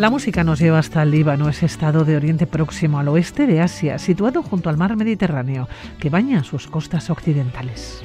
[0.00, 3.60] La música nos lleva hasta el Líbano, ese estado de Oriente Próximo al oeste de
[3.60, 8.00] Asia, situado junto al mar Mediterráneo, que baña sus costas occidentales.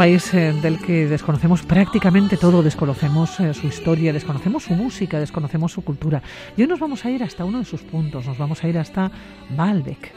[0.00, 5.72] País eh, del que desconocemos prácticamente todo, desconocemos eh, su historia, desconocemos su música, desconocemos
[5.72, 6.22] su cultura.
[6.56, 8.78] Y hoy nos vamos a ir hasta uno de sus puntos, nos vamos a ir
[8.78, 9.10] hasta
[9.50, 10.14] Baalbek.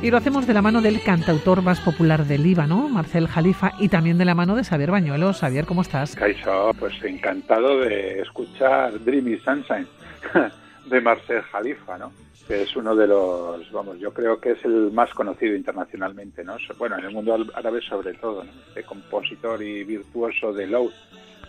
[0.00, 3.90] Y lo hacemos de la mano del cantautor más popular del Líbano, Marcel Jalifa, y
[3.90, 5.40] también de la mano de Xavier Bañuelos.
[5.40, 6.16] Xavier, ¿cómo estás?
[6.16, 9.86] Caiso, pues encantado de escuchar Dreamy Sunshine.
[10.90, 12.12] de Marcel Jalifa, ¿no?
[12.50, 16.56] que es uno de los, vamos, yo creo que es el más conocido internacionalmente, ¿no?
[16.78, 18.50] Bueno, en el mundo árabe sobre todo, ¿no?
[18.74, 20.90] De compositor y virtuoso de Loud,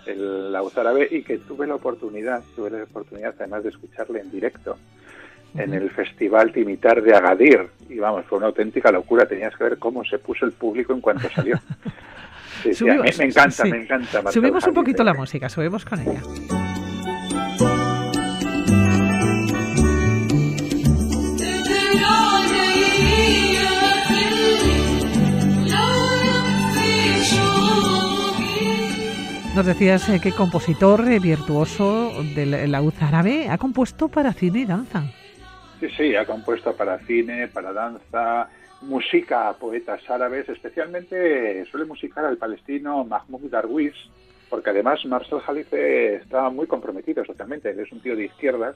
[0.06, 4.30] el laúd árabe, y que tuve la oportunidad, tuve la oportunidad además de escucharle en
[4.30, 4.78] directo
[5.56, 9.80] en el Festival Timitar de Agadir, y vamos, fue una auténtica locura, tenías que ver
[9.80, 11.60] cómo se puso el público en cuanto salió.
[12.62, 14.32] Sí, me encanta, me encanta.
[14.32, 16.22] subimos un poquito la música, subimos con ella.
[29.62, 34.66] Nos decías eh, que compositor eh, virtuoso del laúd árabe ha compuesto para cine y
[34.66, 35.04] danza.
[35.80, 38.50] Sí, sí, ha compuesto para cine, para danza,
[38.82, 44.10] música a poetas árabes, especialmente suele musicar al palestino Mahmoud Darwish,
[44.50, 48.76] porque además Marcel Jalife está muy comprometido socialmente, él es un tío de izquierdas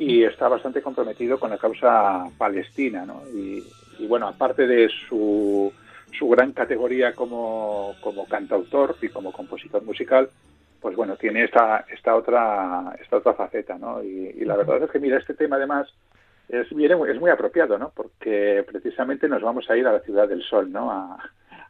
[0.00, 3.22] y está bastante comprometido con la causa palestina, ¿no?
[3.32, 3.62] y
[4.08, 5.72] bueno, aparte de su
[6.12, 10.28] su gran categoría como, como cantautor y como compositor musical,
[10.80, 14.02] pues bueno, tiene esta, esta otra, esta otra faceta, ¿no?
[14.02, 15.88] Y, la verdad es que mira, este tema además
[16.48, 17.92] es, viene, es muy apropiado, ¿no?
[17.94, 20.90] Porque precisamente nos vamos a ir a la Ciudad del Sol, ¿no?
[20.90, 21.18] A,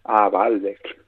[0.05, 1.08] a Baalbek.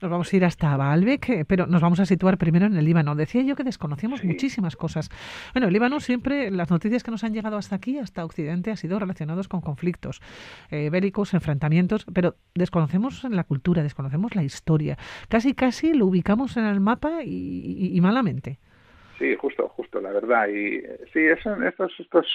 [0.00, 2.84] Nos vamos a ir hasta Baalbek, eh, pero nos vamos a situar primero en el
[2.84, 3.16] Líbano.
[3.16, 5.10] Decía yo que desconocemos muchísimas cosas.
[5.52, 8.76] Bueno, el Líbano siempre, las noticias que nos han llegado hasta aquí, hasta Occidente, han
[8.76, 10.20] sido relacionados con conflictos
[10.70, 14.96] eh, bélicos, enfrentamientos, pero desconocemos la cultura, desconocemos la historia.
[15.28, 18.58] Casi, casi lo ubicamos en el mapa y, malamente.
[19.18, 20.46] Sí, justo, justo, la verdad.
[20.46, 22.26] Y eh, sí, eso, estos, estos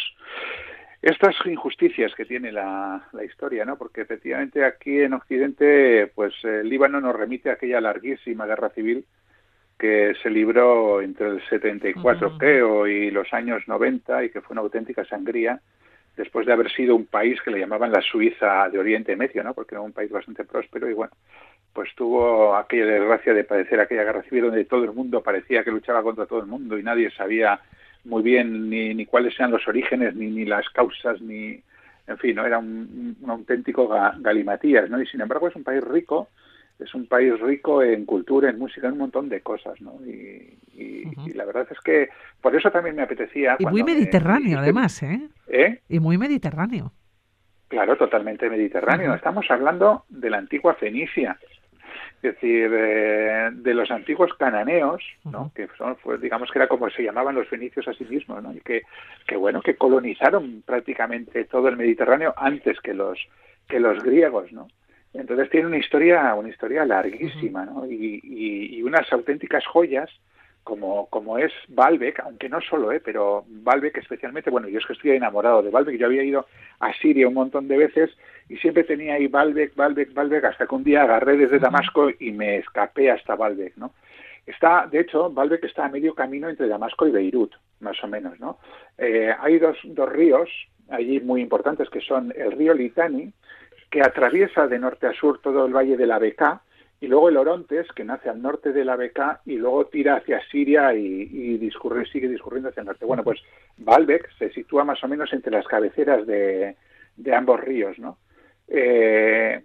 [1.04, 3.78] estas injusticias que tiene la, historia, ¿no?
[3.78, 9.06] Porque efectivamente aquí en Occidente, pues el Líbano nos remite a aquella larguísima guerra civil
[9.78, 14.62] que se libró entre el 74, creo, y los años 90 y que fue una
[14.62, 15.60] auténtica sangría
[16.16, 19.54] después de haber sido un país que le llamaban la Suiza de Oriente Medio, ¿no?
[19.54, 21.12] Porque era un país bastante próspero y bueno,
[21.74, 25.72] pues tuvo aquella desgracia de padecer aquella guerra civil donde todo el mundo parecía que
[25.72, 27.60] luchaba contra todo el mundo y nadie sabía
[28.06, 31.62] muy bien ni, ni cuáles sean los orígenes, ni, ni las causas, ni,
[32.08, 32.46] en fin, ¿no?
[32.46, 33.88] era un, auténtico
[34.20, 35.02] galimatías, ¿no?
[35.02, 36.30] Y sin embargo es un país rico,
[36.80, 40.00] es un país rico en cultura, en música, en un montón de cosas, ¿no?
[40.06, 42.10] Y, y, la verdad es que
[42.42, 43.56] por eso también me apetecía...
[43.60, 45.30] Y muy mediterráneo, además, ¿eh?
[45.48, 45.80] ¿eh?
[45.88, 46.92] Y muy mediterráneo.
[47.70, 49.16] Claro, totalmente mediterráneo.
[49.16, 51.40] Estamos hablando de la antigua Fenicia,
[52.22, 55.52] es decir, de los antiguos cananeos, ¿no?
[55.56, 58.54] que son, pues, digamos que era como se llamaban los fenicios a sí mismos, ¿no?
[58.54, 58.84] y que,
[59.28, 63.20] que, bueno, que colonizaron prácticamente todo el Mediterráneo antes que los,
[63.68, 64.68] que los griegos, ¿no?
[65.14, 67.86] Entonces tiene una historia, una historia larguísima, ¿no?
[67.86, 70.10] Y, y, y unas auténticas joyas
[70.64, 73.02] como, como es Baalbek, aunque no solo, ¿eh?
[73.04, 76.48] pero Baalbek especialmente, bueno, yo es que estoy enamorado de Baalbek, yo había ido
[76.80, 78.10] a Siria un montón de veces
[78.50, 82.32] y siempre tenía ahí Baalbek, Baalbek, Baalbek, hasta que un día agarré desde Damasco y
[82.32, 83.94] me escapé hasta Baalbek, ¿no?
[84.46, 88.40] Está, de hecho, Baalbek está a medio camino entre Damasco y Beirut, más o menos,
[88.40, 88.60] ¿no?
[88.98, 90.50] Eh, hay dos, dos ríos
[90.90, 93.32] allí muy importantes que son el río Litani,
[93.90, 96.62] que atraviesa de norte a sur todo el valle de la Beká,
[97.04, 100.42] y luego el Orontes, que nace al norte de la Beca y luego tira hacia
[100.50, 103.06] Siria y, discurre, sigue discurriendo hacia el norte.
[103.06, 103.42] Bueno, pues
[103.78, 106.78] Baalbek se sitúa más o menos entre las cabeceras de,
[107.18, 108.18] de ambos ríos, ¿no?
[108.68, 109.64] Eh,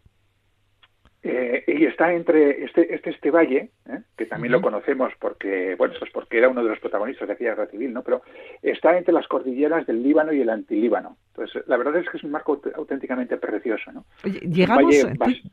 [1.22, 4.00] eh, y está entre este este, este valle, ¿eh?
[4.16, 7.50] que también lo conocemos porque bueno pues porque era uno de los protagonistas de aquella
[7.50, 8.02] guerra civil, ¿no?
[8.02, 8.22] Pero
[8.62, 11.16] está entre las cordilleras del Líbano y el antilíbano.
[11.34, 14.04] Entonces la verdad es que es un marco auténticamente precioso, ¿no?
[14.24, 14.94] llegamos,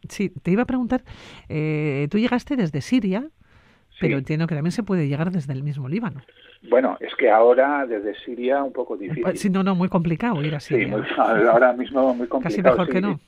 [0.07, 1.01] sí, te iba a preguntar,
[1.47, 3.29] tú llegaste desde Siria
[3.99, 6.21] pero entiendo que también se puede llegar desde el mismo Líbano.
[6.69, 9.37] Bueno, es que ahora desde Siria un poco difícil.
[9.37, 10.87] Sí, no, no, muy complicado ir a Siria.
[10.87, 12.43] Sí, ahora mismo muy complicado.
[12.43, 13.19] Casi mejor que no.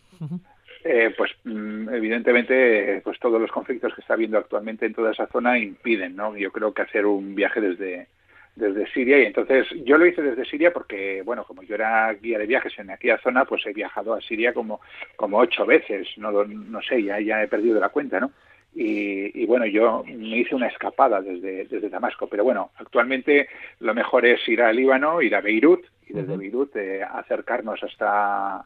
[0.83, 5.27] Eh, pues mm, evidentemente pues todos los conflictos que está habiendo actualmente en toda esa
[5.27, 6.37] zona impiden, ¿no?
[6.37, 8.07] Yo creo que hacer un viaje desde
[8.55, 9.19] desde Siria.
[9.19, 12.77] Y entonces yo lo hice desde Siria porque bueno como yo era guía de viajes
[12.79, 14.79] en aquella zona pues he viajado a Siria como
[15.15, 16.07] como ocho veces.
[16.17, 18.31] No no sé ya ya he perdido la cuenta no
[18.79, 23.49] y, bueno, yo me hice una escapada desde, desde Damasco, pero bueno, actualmente
[23.79, 28.63] lo mejor es ir a Líbano, ir a Beirut y desde Beirut eh, acercarnos hasta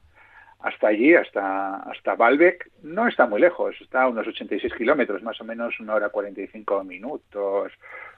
[0.61, 2.69] hasta allí, hasta hasta Baalbek.
[2.83, 6.83] No está muy lejos, está a unos 86 kilómetros, más o menos una hora 45
[6.83, 7.71] minutos,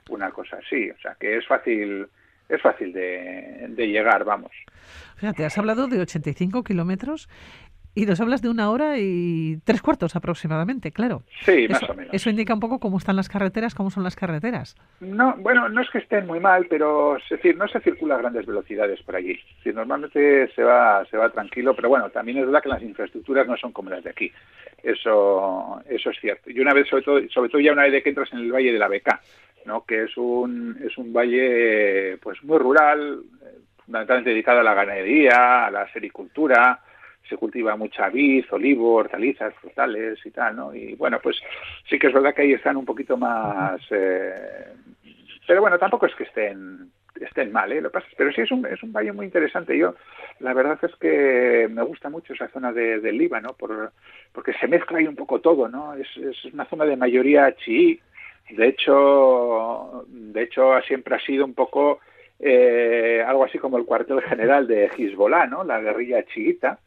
[0.10, 0.90] una cosa así.
[0.92, 2.08] O sea que es fácil
[2.50, 4.52] es fácil de, de llegar, vamos.
[5.16, 7.30] Fíjate, has hablado de 85 kilómetros
[7.96, 11.24] y nos hablas de una hora y tres cuartos aproximadamente, claro.
[11.42, 12.14] Sí, más o menos.
[12.14, 14.76] Eso indica un poco cómo están las carreteras, cómo son las carreteras.
[15.00, 18.20] No, bueno, no es que estén muy mal, pero es decir, no se circula a
[18.20, 19.40] grandes velocidades por allí.
[19.66, 23.58] normalmente se va, se va tranquilo, pero bueno, también es verdad que las infraestructuras no
[23.58, 24.32] son como las de aquí.
[24.82, 26.50] Eso, eso es cierto.
[26.50, 28.74] Y una vez, sobre todo, sobre todo ya una vez que entras en el Valle
[28.74, 29.22] de la Beca,
[29.66, 29.86] ¿no?
[29.86, 35.66] que es un, es un valle pues muy rural, eh, fundamentalmente dedicado a la ganadería,
[35.66, 36.82] a la sericultura,
[37.28, 40.76] se cultiva mucha vid, olivo, hortalizas, frutales y tal, ¿no?
[40.76, 41.38] Y bueno, pues
[41.90, 43.82] sí que es verdad que ahí están un poquito más...
[43.92, 44.74] Eh,
[45.48, 46.92] pero bueno, tampoco es que estén
[47.22, 47.82] estén mal, ¿eh?
[47.82, 49.78] Lo pasa, pero sí es un, es un valle muy interesante.
[49.78, 49.96] Yo,
[50.40, 53.92] la verdad es que me gusta mucho esa zona de, del Líbano, por,
[54.32, 55.94] porque se mezcla ahí un poco todo, ¿no?
[55.94, 58.00] Es, es una zona de mayoría chií.
[58.50, 62.00] De hecho, de hecho siempre ha sido un poco
[62.40, 65.64] eh, algo así como el cuartel general de Hezbollah, ¿no?
[65.64, 66.80] La guerrilla chiita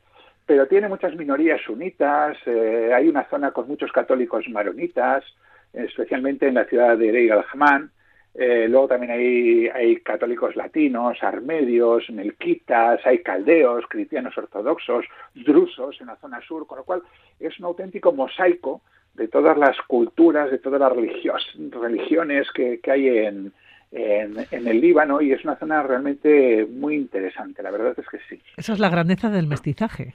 [0.47, 5.25] pero tiene muchas minorías sunitas, eh, hay una zona con muchos católicos maronitas,
[5.73, 7.91] especialmente en la ciudad de Deir al-Hamán,
[8.33, 16.09] eh, luego también hay, hay católicos latinos, armedios, melquitas, hay caldeos, cristianos ortodoxos, drusos en
[16.09, 17.03] la zona sur, con lo cual
[17.41, 18.83] es un auténtico mosaico
[19.15, 23.53] de todas las culturas, de todas las religiones que hay en,
[23.97, 28.43] en, el Líbano y es una zona realmente muy interesante, la verdad es que sí.
[28.57, 30.15] Esa es la grandeza del mestizaje.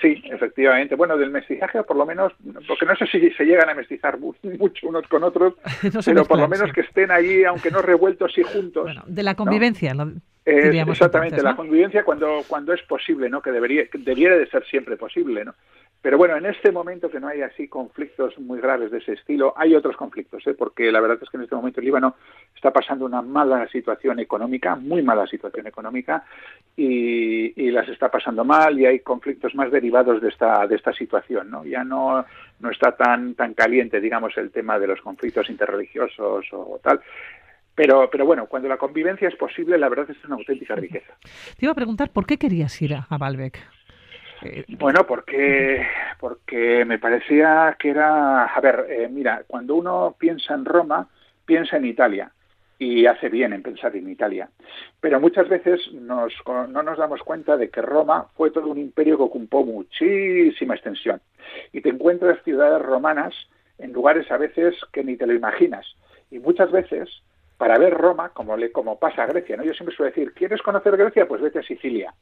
[0.00, 0.94] Sí, efectivamente.
[0.94, 2.32] Bueno, del mestizaje, por lo menos,
[2.68, 5.54] porque no sé si se llegan a mestizar mucho unos con otros,
[6.04, 8.90] pero por lo menos que estén ahí, aunque no revueltos y juntos.
[9.06, 10.12] de la convivencia, ¿no?
[10.44, 13.42] exactamente, la convivencia cuando, cuando es posible, ¿no?
[13.42, 15.54] Que debería, debiera de ser siempre posible, ¿no?
[16.02, 19.54] Pero bueno, en este momento que no hay así conflictos muy graves de ese estilo,
[19.56, 20.54] hay otros conflictos, ¿eh?
[20.54, 22.14] porque la verdad es que en este momento el Líbano
[22.54, 26.24] está pasando una mala situación económica, muy mala situación económica,
[26.76, 31.50] y, las está pasando mal y hay conflictos más derivados de esta, de esta situación,
[31.50, 31.64] ¿no?
[31.64, 32.24] Ya no,
[32.60, 37.00] no está tan, tan caliente, digamos, el tema de los conflictos interreligiosos o tal.
[37.74, 41.12] Pero, pero bueno, cuando la convivencia es posible, la verdad es una auténtica riqueza.
[41.58, 43.75] Te iba a preguntar, ¿por qué querías ir a Baalbek?
[44.78, 45.86] Bueno, porque,
[46.18, 51.08] porque me parecía que era, a ver, eh, mira, cuando uno piensa en Roma,
[51.44, 52.30] piensa en Italia
[52.78, 54.50] y hace bien en pensar en Italia.
[55.00, 59.16] Pero muchas veces nos, no nos damos cuenta de que Roma fue todo un imperio
[59.16, 61.20] que ocupó muchísima extensión.
[61.72, 63.34] Y te encuentras ciudades romanas
[63.78, 65.86] en lugares a veces que ni te lo imaginas.
[66.30, 67.08] Y muchas veces,
[67.56, 69.64] para ver Roma, como, le, como pasa a Grecia, ¿no?
[69.64, 71.26] yo siempre suelo decir, ¿quieres conocer Grecia?
[71.26, 72.12] Pues vete a Sicilia.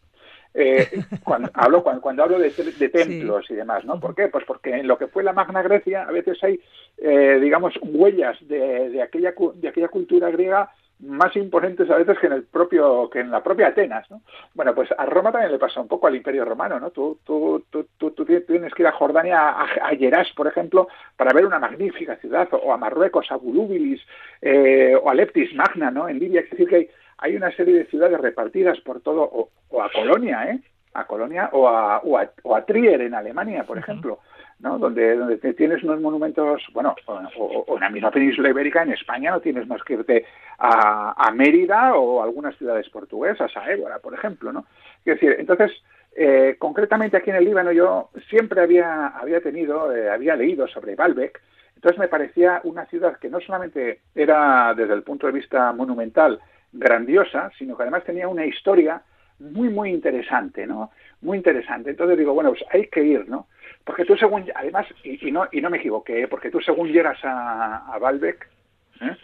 [0.54, 0.88] Eh,
[1.24, 2.50] cuando, hablo, cuando, hablo de,
[2.88, 3.98] templos y demás, ¿no?
[3.98, 4.28] ¿Por qué?
[4.28, 6.60] Pues porque en lo que fue la Magna Grecia a veces hay,
[6.98, 10.70] eh, digamos, huellas de, de, aquella, de aquella cultura griega
[11.00, 14.22] más imponentes a veces que en el propio que en la propia Atenas ¿no?
[14.54, 17.64] bueno pues a Roma también le pasa un poco al Imperio Romano no tú tú,
[17.68, 22.16] tú, tú, tienes que ir a Jordania a, a por ejemplo para ver una magnífica
[22.16, 24.00] ciudad o, a Marruecos a Volubilis
[24.40, 27.74] eh, o a Leptis Magna no en Libia es decir que hay, hay una serie
[27.74, 30.60] de ciudades repartidas por todo, o, a Colonia, ¿eh?
[30.94, 34.20] A Colonia o a, o a, Trier en Alemania, por ejemplo,
[34.60, 34.78] ¿no?
[34.78, 39.40] Donde, donde tienes unos monumentos, bueno, o, en la misma península ibérica, en España no
[39.40, 40.24] tienes más que irte
[40.58, 44.66] a, Mérida o algunas ciudades portuguesas, a Évora, por ejemplo, ¿no?
[45.04, 45.72] Es decir, entonces,
[46.16, 50.94] eh, concretamente aquí en el Líbano yo siempre había, había tenido, eh, había leído sobre
[50.94, 51.40] Baalbek,
[51.74, 56.40] entonces me parecía una ciudad que no solamente era desde el punto de vista monumental,
[56.74, 59.00] grandiosa, sino que además tenía una historia
[59.38, 60.90] muy, muy interesante, ¿no?
[61.22, 61.90] Muy interesante.
[61.90, 63.46] Entonces digo, bueno, pues hay que ir, ¿no?
[63.84, 66.28] Porque tú según, además, y, no, y no me equivoqué, ¿eh?
[66.28, 69.16] porque tú según llegas a, a ¿eh?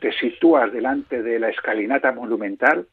[0.00, 2.86] te sitúas delante de la escalinata monumental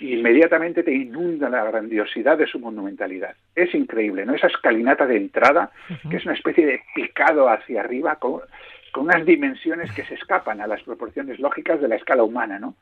[0.00, 3.34] e inmediatamente te inunda la grandiosidad de su monumentalidad.
[3.54, 4.34] Es increíble, ¿no?
[4.34, 5.70] Esa escalinata de entrada,
[6.08, 8.42] que es una especie de picado hacia arriba, con
[8.96, 12.74] unas dimensiones que se escapan a las proporciones lógicas de la escala humana, ¿no?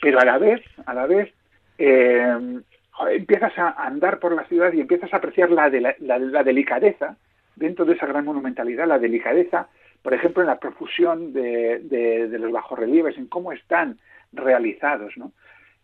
[0.00, 1.32] Pero a la vez, a la vez,
[1.78, 2.62] eh,
[3.10, 7.16] empiezas a andar por la ciudad y empiezas a apreciar la, la, delicadeza
[7.54, 9.68] dentro de esa gran monumentalidad, la delicadeza,
[10.02, 13.98] por ejemplo, en la profusión de, de, los bajorrelieves, en cómo están
[14.32, 15.32] realizados, ¿no?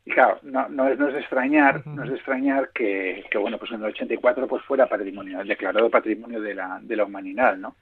[0.04, 3.38] Y claro, no, no, es, no es de extrañar, no es de extrañar que, que,
[3.38, 7.56] bueno, pues en el 84 pues fuera patrimonio, declarado patrimonio de la, de la humanidad,
[7.56, 7.76] ¿no?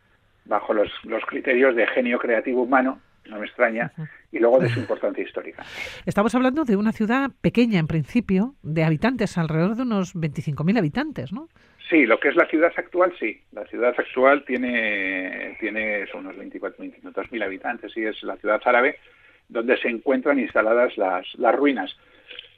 [0.44, 3.92] Bajo los, los criterios de genio creativo humano, no me extraña,
[4.32, 5.64] y luego de su importancia histórica.
[6.06, 11.32] Estamos hablando de una ciudad pequeña en principio, de habitantes, alrededor de unos 25.000 habitantes,
[11.32, 11.48] ¿no?
[11.88, 13.42] Sí, lo que es la ciudad actual, sí.
[13.52, 18.96] La ciudad actual tiene, tiene unos 24, 25.000 habitantes y es la ciudad árabe
[19.48, 21.96] donde se encuentran instaladas las, las ruinas.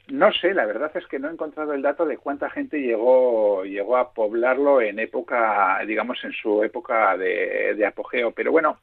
[0.09, 3.63] No sé, la verdad es que no he encontrado el dato de cuánta gente llegó,
[3.63, 8.79] llegó a poblarlo en época, digamos, en su época de, apogeo, pero bueno,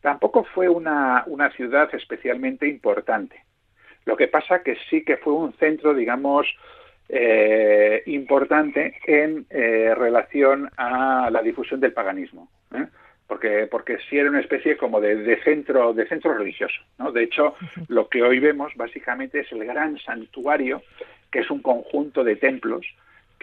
[0.00, 3.44] tampoco fue una, una ciudad especialmente importante.
[4.06, 6.46] Lo que pasa que sí que fue un centro, digamos,
[7.08, 12.48] eh, importante en eh, relación a la difusión del paganismo.
[12.74, 12.86] ¿eh?
[13.32, 17.54] Porque porque sí era una especie como de, centro de centro religioso no de hecho
[17.88, 20.82] lo que hoy vemos básicamente es el gran santuario
[21.30, 22.84] que es un conjunto de templos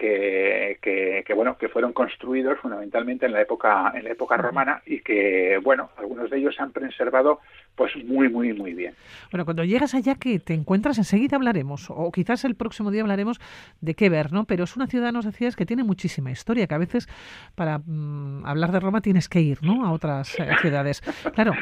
[0.00, 5.00] que, que, bueno que fueron construidos fundamentalmente en la época en la época romana y
[5.00, 7.40] que bueno algunos de ellos se han preservado
[7.74, 8.94] pues muy muy muy bien.
[9.30, 13.40] Bueno cuando llegas allá que te encuentras enseguida hablaremos o quizás el próximo día hablaremos
[13.80, 16.74] de qué ver no pero es una ciudad nos decías que tiene muchísima historia que
[16.74, 17.06] a veces
[17.54, 21.02] para mm, hablar de Roma tienes que ir no a otras eh, ciudades.
[21.34, 21.52] Claro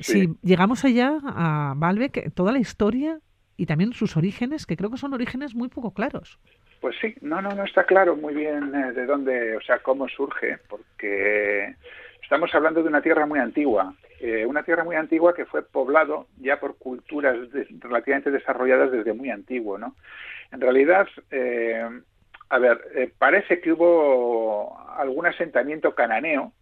[0.00, 3.20] si llegamos allá a Baalbek toda la historia
[3.56, 6.38] y también sus orígenes que creo que son orígenes muy poco claros
[6.80, 10.08] pues sí, no, no, no está claro muy bien eh, de dónde, o sea, cómo
[10.08, 11.74] surge, porque
[12.22, 16.26] estamos hablando de una tierra muy antigua, eh, una tierra muy antigua que fue poblado
[16.38, 17.36] ya por culturas
[17.80, 19.94] relativamente desarrolladas desde muy antiguo, ¿no?
[20.52, 21.88] En realidad, eh,
[22.48, 26.52] a ver, parece que hubo algún asentamiento cananeo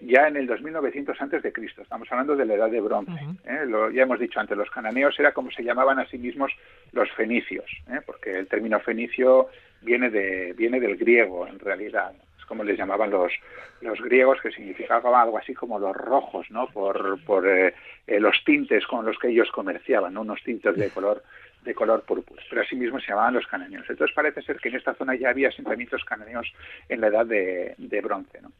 [0.00, 1.82] ya en el 2900 antes de Cristo.
[1.82, 3.12] Estamos hablando de la Edad de Bronce.
[3.44, 3.64] ¿eh?
[3.66, 6.52] Lo, ya hemos dicho antes, los cananeos era como se llamaban a sí mismos
[6.92, 8.00] los fenicios, ¿eh?
[8.04, 9.48] porque el término fenicio
[9.82, 12.12] viene de viene del griego en realidad.
[12.38, 13.32] Es como les llamaban los
[13.80, 16.66] los griegos, que significaba algo así como los rojos, ¿no?
[16.68, 17.74] Por, por eh,
[18.06, 20.22] los tintes con los que ellos comerciaban, ¿no?
[20.22, 21.22] unos tintes de color
[21.62, 23.84] de color púrpura, pero asimismo se llamaban los cananeos.
[23.88, 26.52] Entonces parece ser que en esta zona ya había asentamientos cananeos
[26.88, 28.40] en la edad de, bronce.
[28.40, 28.52] ¿no?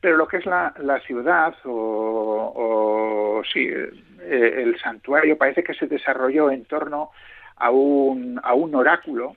[0.00, 6.50] Pero lo que es la, ciudad o, sí, eh, el santuario parece que se desarrolló
[6.50, 7.10] en torno
[7.56, 9.36] a un, a un oráculo,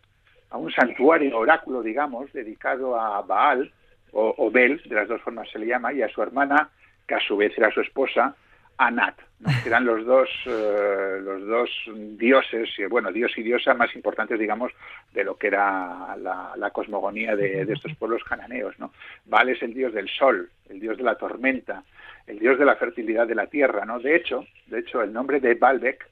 [0.50, 3.72] a un santuario oráculo, digamos, dedicado a Baal
[4.12, 6.70] o, o Bel, de las dos formas se le llama, y a su hermana,
[7.08, 8.36] que a su vez era su esposa,
[8.78, 9.16] Anat,
[9.62, 11.70] que eran los dos, eh, los dos
[12.18, 14.72] dioses, bueno, dios y diosa más importantes, digamos,
[15.14, 18.78] de lo que era la, cosmogonía de, estos pueblos cananeos.
[18.80, 18.92] ¿no?
[19.26, 21.84] Baal es el dios del sol, el dios de la tormenta,
[22.28, 23.86] el dios de la fertilidad de la tierra.
[23.86, 24.00] ¿no?
[24.00, 26.10] De hecho, de hecho el nombre de Baalbek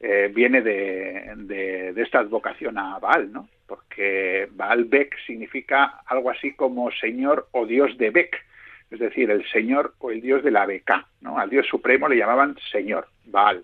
[0.00, 3.48] eh, viene de, de, esta advocación a Baal, ¿no?
[3.66, 8.49] porque Baalbek significa algo así como señor o dios de Bek
[8.90, 11.38] es decir, el señor o el dios de la beca, ¿no?
[11.38, 13.62] Al dios supremo le llamaban señor, Baal.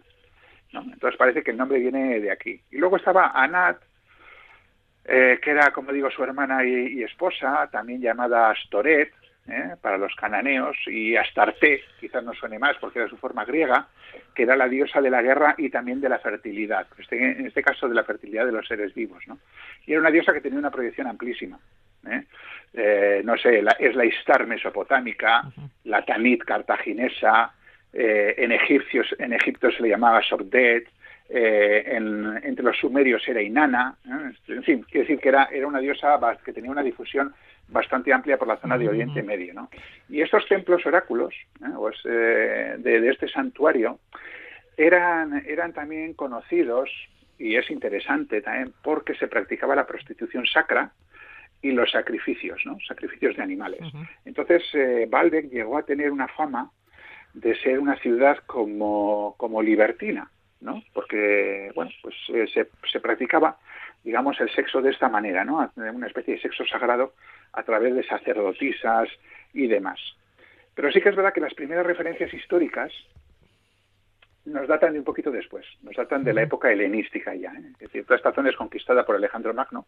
[0.72, 0.82] ¿no?
[0.82, 2.60] Entonces parece que el nombre viene de aquí.
[2.70, 3.78] Y luego estaba Anat,
[5.04, 9.12] eh, que era, como digo, su hermana y, esposa, también llamada Astoret,
[9.48, 9.76] ¿eh?
[9.80, 13.88] para los cananeos, y Astarte, quizás no suene más porque era su forma griega,
[14.34, 17.62] que era la diosa de la guerra y también de la fertilidad, este, en este
[17.62, 19.22] caso de la fertilidad de los seres vivos.
[19.26, 19.38] ¿no?
[19.86, 21.58] Y era una diosa que tenía una proyección amplísima.
[22.08, 22.24] ¿eh?
[22.78, 25.44] Eh, no sé, es la Istar mesopotámica,
[25.84, 27.54] la Tanit cartaginesa,
[27.90, 30.86] eh, en, egipcios, en Egipto se le llamaba Sogdet,
[31.28, 33.96] en, entre los sumerios era Inanna,
[34.46, 37.34] en fin, quiere decir que era, era una diosa que tenía una difusión
[37.66, 39.52] bastante amplia por la zona de Oriente Medio.
[39.54, 39.68] ¿no?
[40.08, 41.34] Y estos templos oráculos
[41.74, 43.98] pues, de, de, este santuario
[44.76, 46.90] eran, eran también conocidos,
[47.38, 50.92] y es interesante también, porque se practicaba la prostitución sacra,
[51.62, 52.78] y los sacrificios, ¿no?
[52.86, 53.80] Sacrificios de animales.
[54.24, 55.08] Entonces, eh,
[55.50, 56.70] llegó a tener una fama
[57.34, 60.82] de ser una ciudad como, como libertina, ¿no?
[60.92, 63.58] Porque, bueno, pues eh, se, se, practicaba,
[64.04, 65.70] digamos, el sexo de esta manera, ¿no?
[65.76, 67.14] Una especie de sexo sagrado
[67.52, 69.08] a través de sacerdotisas
[69.52, 70.00] y demás.
[70.74, 72.92] Pero sí que es verdad que las primeras referencias históricas
[74.46, 77.50] nos datan de un poquito después, nos datan de la época helenística ya.
[77.52, 77.72] ¿eh?
[77.74, 79.86] Es decir, toda esta zona es conquistada por Alejandro Magno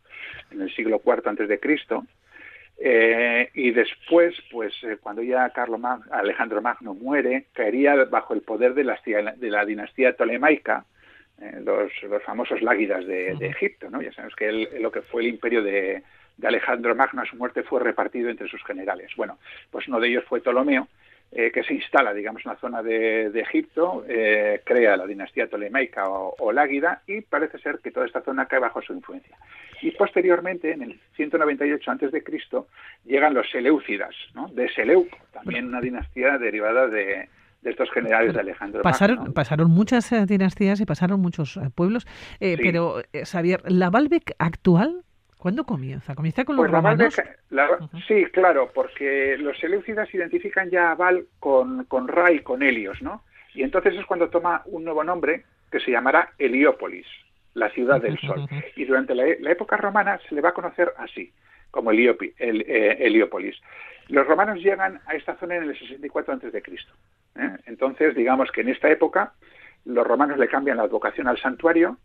[0.50, 2.04] en el siglo IV antes de Cristo
[2.80, 5.80] Eh, y después, pues eh, cuando ya Carlos
[6.12, 9.00] Alejandro Magno muere, caería bajo el poder de la,
[9.36, 10.84] de la dinastía tolemaica,
[11.40, 13.90] eh, los, los, famosos láguidas de, Egipto.
[13.90, 14.00] ¿no?
[14.00, 16.04] Ya sabemos que lo que fue el imperio de,
[16.36, 19.10] de Alejandro Magno a su muerte fue repartido entre sus generales.
[19.16, 19.38] Bueno,
[19.72, 20.86] pues uno de ellos fue Ptolomeo,
[21.30, 26.08] eh, que se instala, digamos, en la zona de, Egipto, eh, crea la dinastía tolemaica
[26.08, 29.36] o, láguida y parece ser que toda esta zona cae bajo su influencia.
[29.82, 32.24] Y posteriormente, en el 198 a.C.,
[33.04, 34.48] llegan los Seleucidas, ¿no?
[34.48, 37.28] de Seleuco, también una dinastía derivada de,
[37.62, 42.06] estos generales de Alejandro pasaron, Pasaron muchas eh, dinastías y pasaron muchos pueblos,
[42.38, 45.04] pero, Xavier, ¿la Baalbek actual
[45.38, 46.16] ¿Cuándo comienza?
[46.16, 47.14] ¿Comienza con los pues romanos?
[48.08, 53.00] Sí, claro, porque los seleucidas identifican ya a Val con, con Ra y con Helios,
[53.00, 53.22] ¿no?
[53.54, 57.06] Y entonces es cuando toma un nuevo nombre que se llamará Heliópolis,
[57.54, 58.48] la ciudad del sol.
[58.74, 61.32] Y durante la, época romana se le va a conocer así,
[61.70, 63.56] como Heliopi, el, eh, Heliópolis.
[64.08, 66.62] Los romanos llegan a esta zona en el 64 a.C.
[67.36, 67.56] ¿eh?
[67.66, 69.34] Entonces, digamos que en esta época
[69.84, 71.96] los romanos le cambian la advocación al santuario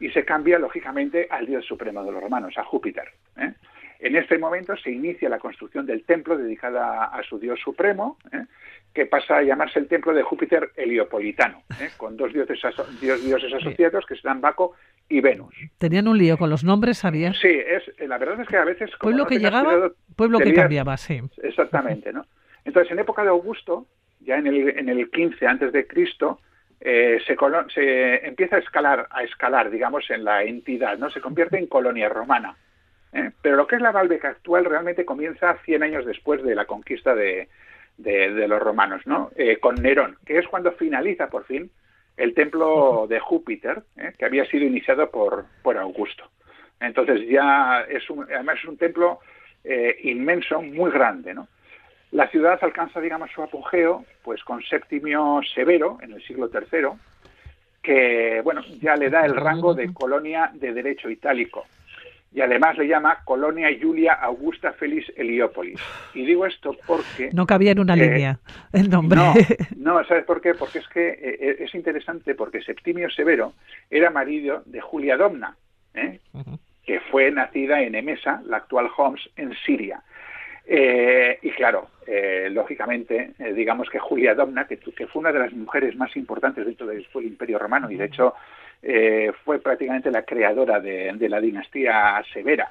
[0.00, 3.04] y se cambia, lógicamente, al dios supremo de los romanos, a Júpiter.
[3.36, 3.52] ¿eh?
[4.00, 8.44] En este momento se inicia la construcción del templo dedicada a su dios supremo, ¿eh?
[8.92, 11.90] que pasa a llamarse el templo de Júpiter heliopolitano, ¿eh?
[11.96, 12.60] con dos dioses,
[13.00, 14.74] dioses asociados que serán Baco
[15.08, 15.54] y Venus.
[15.78, 17.36] Tenían un lío con los nombres, ¿sabías?
[17.38, 18.90] Sí, es, la verdad es que a veces...
[19.00, 21.20] pueblo que llegaba, pueblo que cambiaba, sí.
[21.42, 22.26] Exactamente, ¿no?
[22.64, 23.86] Entonces, en época de Augusto,
[24.20, 26.40] ya en el, en el 15 antes de Cristo,
[26.86, 31.08] eh, se, empieza a escalar, a escalar, digamos, en la entidad, ¿no?
[31.08, 32.56] Se convierte en colonia romana.
[33.14, 33.30] ¿eh?
[33.40, 37.14] Pero lo que es la Bálbeca actual realmente comienza 100 años después de la conquista
[37.14, 37.48] de,
[37.96, 39.30] los romanos, ¿no?
[39.34, 41.70] Eh, con Nerón, que es cuando finaliza por fin
[42.18, 43.82] el templo de Júpiter,
[44.18, 46.30] que había sido iniciado por, por Augusto.
[46.80, 49.20] Entonces ya es un, además es un templo
[50.02, 51.48] inmenso, muy grande, ¿no?
[52.14, 56.90] La ciudad alcanza, digamos, su apogeo pues con Séptimio Severo en el siglo III,
[57.82, 61.66] que bueno, ya le da el rango de colonia de derecho itálico.
[62.32, 65.80] Y además le llama Colonia Julia Augusta Félix Heliópolis.
[66.14, 67.30] Y digo esto porque...
[67.32, 68.38] No cabía en una línea
[68.72, 69.18] el nombre.
[69.76, 70.54] No, ¿sabes por qué?
[70.54, 73.54] Porque es que eh, eh, es interesante porque Septimio Severo
[73.90, 75.56] era marido de Julia Domna,
[75.94, 76.20] ¿eh?
[76.84, 80.00] que fue nacida en Emesa, la actual Homs, en Siria.
[80.66, 85.52] Eh, y claro, eh, lógicamente, eh, digamos que Julia Domna, que, fue una de las
[85.52, 88.34] mujeres más importantes dentro del Imperio Romano y de hecho
[89.44, 92.70] fue prácticamente la creadora de, la dinastía severa.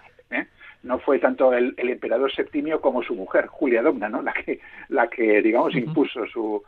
[0.84, 4.22] No fue tanto el, emperador Septimio como su mujer, Julia Domna, ¿no?
[4.22, 6.64] la, que, la que digamos, impuso su,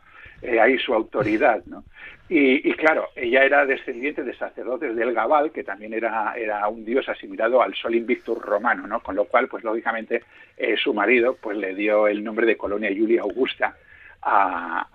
[0.60, 1.64] ahí su autoridad.
[1.66, 1.84] ¿no?
[2.28, 7.08] Y, claro, ella era descendiente de sacerdotes del Gabal, que también era, era un dios
[7.08, 9.00] asimilado al Sol Invictus romano, ¿no?
[9.00, 10.24] Con lo cual, pues lógicamente,
[10.56, 13.76] eh, su marido pues le dio el nombre de Colonia Julia Augusta
[14.22, 14.88] a,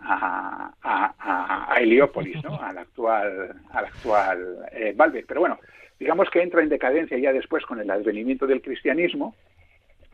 [0.84, 2.62] a, Heliópolis, ¿no?
[2.62, 5.24] Al actual, al actual eh, Valve.
[5.26, 5.58] Pero bueno,
[5.98, 9.36] digamos que entra en decadencia ya después con el advenimiento del cristianismo,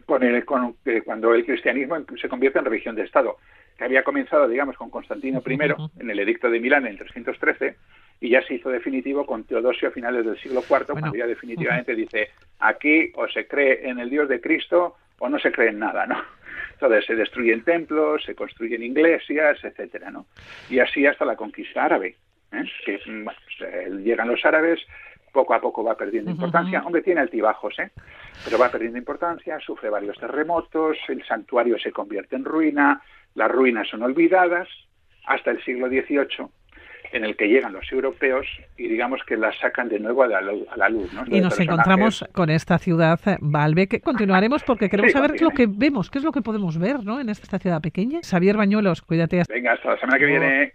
[0.05, 3.37] con el, eh, cuando el cristianismo se convierte en religión de Estado
[3.77, 5.57] que había comenzado, digamos, con Constantino I
[5.99, 7.75] en el Edicto de Milán en el 313
[8.19, 11.95] y ya se hizo definitivo con Teodosio a finales del siglo IV, cuando ya definitivamente
[11.95, 15.79] dice, aquí o se cree en el Dios de Cristo o no se cree en
[15.79, 16.21] nada, ¿no?
[16.73, 20.25] Entonces se destruyen templos, se construyen iglesias, etcétera, ¿no?
[20.69, 22.15] Y así hasta la conquista árabe,
[22.51, 22.63] ¿eh?
[22.85, 23.37] que pues,
[24.03, 24.79] llegan los árabes,
[25.31, 26.81] poco a poco va perdiendo importancia.
[26.85, 27.91] Hombre, tiene altibajos, ¿eh?
[28.43, 33.01] Pero va perdiendo importancia, sufre varios terremotos, el santuario se convierte en ruina,
[33.35, 34.67] las ruinas son olvidadas
[35.25, 36.47] hasta el siglo XVIII,
[37.11, 40.41] en el que llegan los europeos y digamos que las sacan de nuevo a la,
[40.89, 41.09] luz.
[41.27, 46.09] Y nos encontramos con esta ciudad, Valve, que continuaremos porque queremos saber lo que vemos,
[46.09, 47.19] qué es lo que podemos ver ¿no?
[47.19, 48.19] en esta ciudad pequeña.
[48.23, 49.43] Xavier Bañuelos, cuídate.
[49.47, 50.65] Venga, hasta la semana que viene.